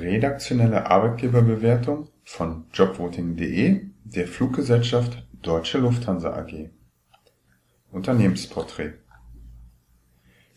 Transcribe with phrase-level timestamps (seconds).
[0.00, 6.68] Redaktionelle Arbeitgeberbewertung von Jobvoting.de der Fluggesellschaft Deutsche Lufthansa AG
[7.90, 8.94] Unternehmensporträt.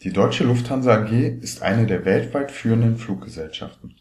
[0.04, 3.96] Die Deutsche Lufthansa AG ist eine der weltweit führenden Fluggesellschaften.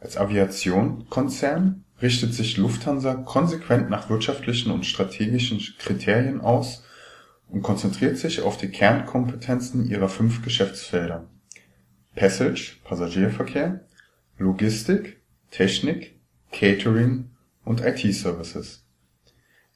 [0.00, 6.82] Als Aviation-Konzern richtet sich Lufthansa konsequent nach wirtschaftlichen und strategischen Kriterien aus
[7.48, 11.28] und konzentriert sich auf die Kernkompetenzen ihrer fünf Geschäftsfelder:
[12.14, 13.85] Passage (Passagierverkehr),
[14.38, 16.20] Logistik, Technik,
[16.52, 17.30] Catering
[17.64, 18.84] und IT-Services.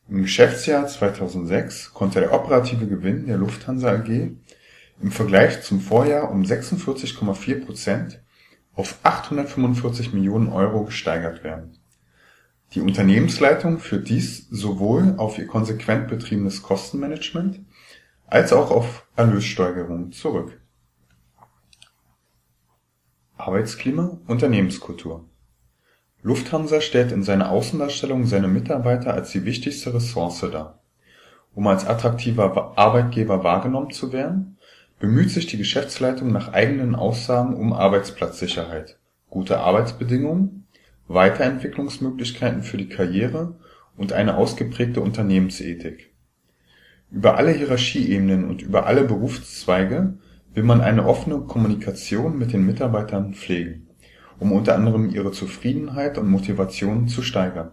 [0.09, 6.43] Im Geschäftsjahr 2006 konnte der operative Gewinn der Lufthansa AG im Vergleich zum Vorjahr um
[6.43, 8.23] 46,4 Prozent
[8.75, 11.79] auf 845 Millionen Euro gesteigert werden.
[12.75, 17.61] Die Unternehmensleitung führt dies sowohl auf ihr konsequent betriebenes Kostenmanagement
[18.27, 20.60] als auch auf Erlössteigerungen zurück.
[23.47, 25.25] Arbeitsklima Unternehmenskultur
[26.23, 30.81] Lufthansa stellt in seiner Außendarstellung seine Mitarbeiter als die wichtigste Ressource dar.
[31.55, 34.59] Um als attraktiver Arbeitgeber wahrgenommen zu werden,
[34.99, 38.99] bemüht sich die Geschäftsleitung nach eigenen Aussagen um Arbeitsplatzsicherheit,
[39.31, 40.67] gute Arbeitsbedingungen,
[41.09, 43.57] Weiterentwicklungsmöglichkeiten für die Karriere
[43.97, 46.13] und eine ausgeprägte Unternehmensethik.
[47.11, 50.19] Über alle Hierarchieebenen und über alle Berufszweige
[50.55, 53.89] will man eine offene Kommunikation mit den Mitarbeitern pflegen,
[54.39, 57.73] um unter anderem ihre Zufriedenheit und Motivation zu steigern.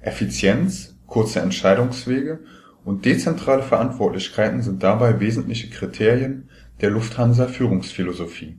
[0.00, 2.40] Effizienz, kurze Entscheidungswege
[2.84, 8.58] und dezentrale Verantwortlichkeiten sind dabei wesentliche Kriterien der Lufthansa-Führungsphilosophie.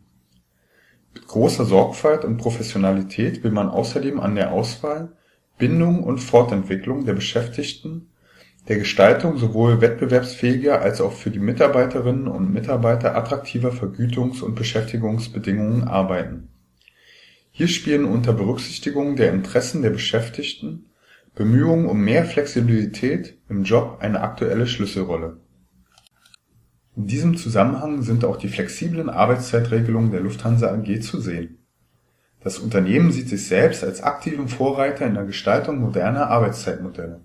[1.14, 5.14] Mit großer Sorgfalt und Professionalität will man außerdem an der Auswahl,
[5.58, 8.10] Bindung und Fortentwicklung der Beschäftigten,
[8.68, 15.84] der Gestaltung sowohl wettbewerbsfähiger als auch für die Mitarbeiterinnen und Mitarbeiter attraktiver Vergütungs und Beschäftigungsbedingungen
[15.84, 16.50] arbeiten.
[17.52, 20.90] Hier spielen unter Berücksichtigung der Interessen der Beschäftigten
[21.36, 25.38] Bemühungen um mehr Flexibilität im Job eine aktuelle Schlüsselrolle.
[26.96, 31.60] In diesem Zusammenhang sind auch die flexiblen Arbeitszeitregelungen der Lufthansa AG zu sehen.
[32.40, 37.25] Das Unternehmen sieht sich selbst als aktiven Vorreiter in der Gestaltung moderner Arbeitszeitmodelle.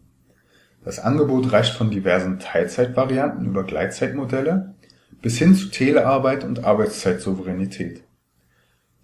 [0.84, 4.74] Das Angebot reicht von diversen Teilzeitvarianten über Gleitzeitmodelle
[5.20, 8.02] bis hin zu Telearbeit und Arbeitszeitsouveränität.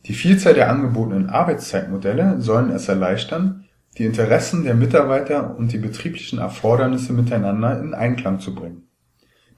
[0.06, 3.64] Die Vielzahl der angebotenen Arbeitszeitmodelle sollen es erleichtern
[3.98, 8.88] die Interessen der Mitarbeiter und die betrieblichen Erfordernisse miteinander in Einklang zu bringen.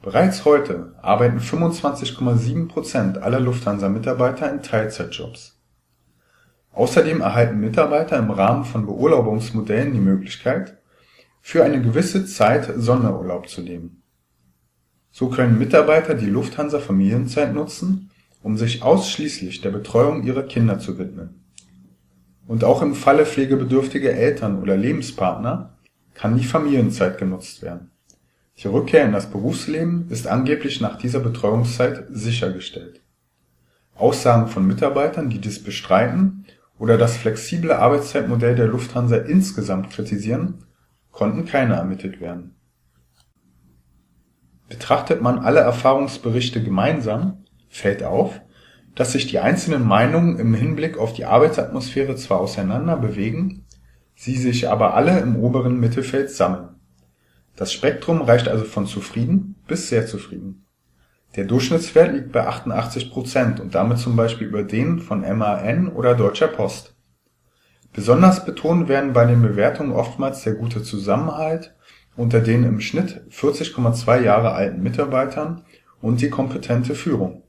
[0.01, 5.61] Bereits heute arbeiten 25,7 Prozent aller Lufthansa-Mitarbeiter in Teilzeitjobs.
[6.73, 10.79] Außerdem erhalten Mitarbeiter im Rahmen von Beurlaubungsmodellen die Möglichkeit,
[11.49, 14.03] für eine gewisse Zeit Sonderurlaub zu nehmen.
[15.11, 18.11] So können Mitarbeiter die Lufthansa-Familienzeit nutzen,
[18.43, 21.41] um sich ausschließlich der Betreuung ihrer Kinder zu widmen
[22.47, 25.79] und auch im Falle pflegebedürftiger Eltern oder Lebenspartner
[26.13, 27.93] kann die Familienzeit genutzt werden.
[28.59, 33.01] Die Rückkehr in das Berufsleben ist angeblich nach dieser Betreuungszeit sichergestellt.
[33.95, 36.45] Aussagen von Mitarbeitern, die dies bestreiten
[36.79, 40.67] oder das flexible Arbeitszeitmodell der Lufthansa insgesamt kritisieren,
[41.19, 42.55] konnten keine ermittelt werden.
[44.69, 48.41] Betrachtet man alle Erfahrungsberichte gemeinsam, fällt auf
[48.99, 53.65] dass sich die einzelnen Meinungen im Hinblick auf die Arbeitsatmosphäre zwar auseinander bewegen,
[54.17, 56.71] sie sich aber alle im oberen Mittelfeld sammeln.
[57.55, 60.67] Das Spektrum reicht also von zufrieden bis sehr zufrieden.
[61.37, 66.17] Der Durchschnittswert liegt bei 88 Prozent und damit zum Beispiel über den von MAN oder
[66.17, 66.97] Deutscher Post.
[67.93, 71.75] Besonders betont werden bei den Bewertungen oftmals der gute Zusammenhalt
[72.17, 75.63] unter den im Schnitt 40,2 Jahre alten Mitarbeitern
[76.01, 77.43] und die kompetente Führung.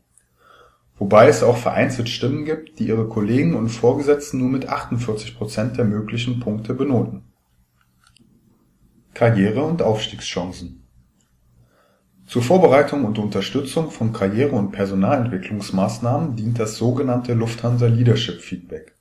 [0.98, 5.78] Wobei es auch vereinzelt Stimmen gibt, die ihre Kollegen und Vorgesetzten nur mit 48 Prozent
[5.78, 7.24] der möglichen Punkte benoten.
[9.14, 10.84] Karriere und Aufstiegschancen.
[12.26, 18.94] Zur Vorbereitung und Unterstützung von Karriere und Personalentwicklungsmaßnahmen dient das sogenannte Lufthansa Leadership Feedback,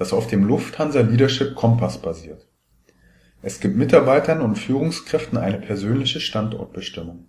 [0.00, 2.48] das auf dem Lufthansa Leadership Kompass basiert.
[3.40, 7.28] Es gibt Mitarbeitern und Führungskräften eine persönliche Standortbestimmung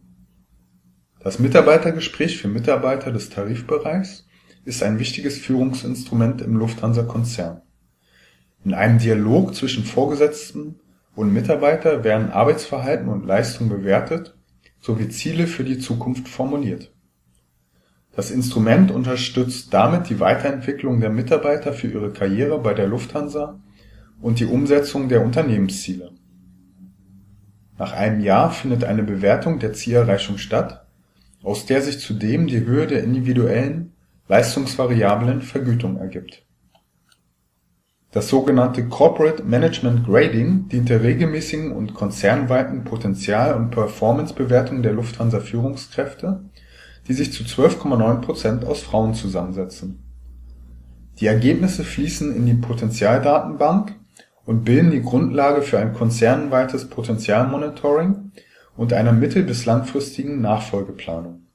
[1.24, 4.26] das Mitarbeitergespräch für Mitarbeiter des Tarifbereichs
[4.66, 7.62] ist ein wichtiges Führungsinstrument im Lufthansa-Konzern.
[8.66, 10.80] In einem Dialog zwischen Vorgesetzten
[11.16, 14.36] und Mitarbeiter werden Arbeitsverhalten und Leistung bewertet
[14.80, 16.91] sowie Ziele für die Zukunft formuliert.
[18.14, 23.60] Das Instrument unterstützt damit die Weiterentwicklung der Mitarbeiter für ihre Karriere bei der Lufthansa
[24.22, 26.12] und die Umsetzung der Unternehmensziele.
[27.78, 30.86] Nach einem Jahr findet eine Bewertung der Zielerreichung statt
[31.44, 33.94] aus der sich zudem die Höhe der individuellen,
[34.28, 36.46] leistungsvariablen Vergütung ergibt.
[38.12, 46.44] Das sogenannte Corporate Management Grading dient der regelmäßigen und konzernweiten Potenzial und Performance-Bewertung der Lufthansa-Führungskräfte,
[47.08, 50.04] die sich zu 12,9 Prozent aus Frauen zusammensetzen.
[51.20, 53.94] Die Ergebnisse fließen in die Potentialdatenbank
[54.46, 58.32] und bilden die Grundlage für ein konzernweites Potentialmonitoring
[58.76, 61.46] und einer mittel bis langfristigen Nachfolgeplanung.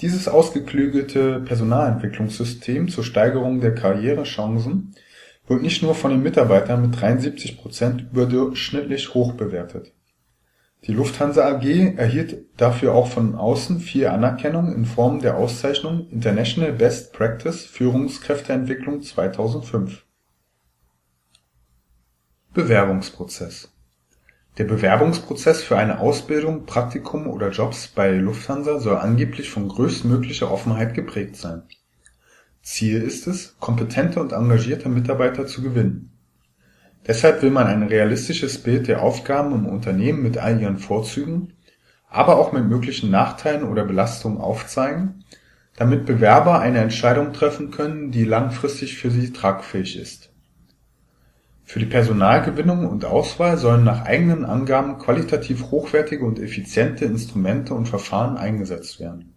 [0.00, 4.94] Dieses ausgeklügelte Personalentwicklungssystem zur Steigerung der Karrierechancen
[5.46, 9.92] wird nicht nur von den Mitarbeitern mit 73 Prozent überdurchschnittlich hoch bewertet.
[10.84, 16.72] Die Lufthansa AG erhielt dafür auch von außen viel Anerkennung in Form der Auszeichnung International
[16.72, 20.04] Best Practice Führungskräfteentwicklung 2005.
[22.52, 23.72] Bewerbungsprozess
[24.58, 30.94] Der Bewerbungsprozess für eine Ausbildung, Praktikum oder Jobs bei Lufthansa soll angeblich von größtmöglicher Offenheit
[30.94, 31.62] geprägt sein.
[32.60, 36.11] Ziel ist es, kompetente und engagierte Mitarbeiter zu gewinnen.
[37.06, 41.54] Deshalb will man ein realistisches Bild der Aufgaben im Unternehmen mit all ihren Vorzügen,
[42.08, 45.24] aber auch mit möglichen Nachteilen oder Belastungen aufzeigen,
[45.76, 50.32] damit Bewerber eine Entscheidung treffen können, die langfristig für sie tragfähig ist
[51.72, 57.88] für die Personalgewinnung und Auswahl sollen nach eigenen Angaben qualitativ hochwertige und effiziente Instrumente und
[57.88, 59.34] Verfahren eingesetzt werden.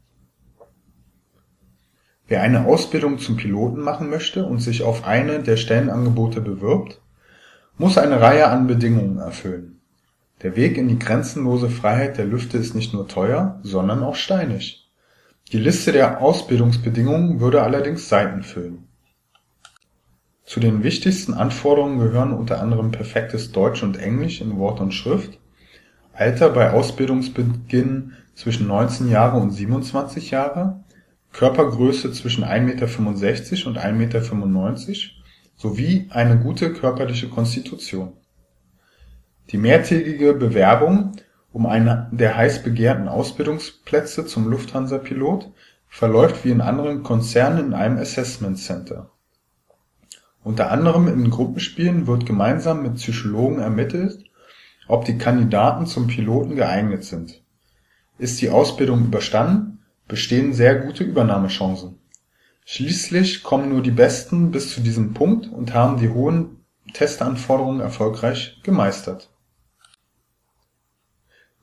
[2.27, 7.01] Wer eine Ausbildung zum Piloten machen möchte und sich auf eine der Stellenangebote bewirbt,
[7.77, 9.81] muss eine Reihe an Bedingungen erfüllen.
[10.41, 14.89] Der Weg in die grenzenlose Freiheit der Lüfte ist nicht nur teuer, sondern auch steinig.
[15.51, 18.85] Die Liste der Ausbildungsbedingungen würde allerdings Seiten füllen
[20.45, 25.39] zu den wichtigsten Anforderungen gehören unter anderem perfektes Deutsch und Englisch in Wort und Schrift,
[26.13, 30.83] Alter bei Ausbildungsbeginn zwischen 19 Jahre und 27 Jahre,
[31.33, 35.14] Körpergröße zwischen 1,65 Meter und 1,95 Meter
[35.55, 38.13] sowie eine gute körperliche Konstitution.
[39.51, 41.13] Die mehrtägige Bewerbung
[41.51, 45.51] um einen der heiß begehrten Ausbildungsplätze zum Lufthansa-Pilot
[45.87, 49.11] verläuft wie in anderen Konzernen in einem Assessment Center
[50.45, 54.25] unter anderem in Gruppenspielen wird gemeinsam mit Psychologen ermittelt,
[54.87, 57.41] ob die Kandidaten zum Piloten geeignet sind.
[58.19, 61.97] Ist die Ausbildung überstanden, bestehen sehr gute Übernahmechancen.
[62.67, 68.59] Schließlich kommen nur die Besten bis zu diesem Punkt und haben die hohen Testanforderungen erfolgreich
[68.63, 69.29] gemeistert.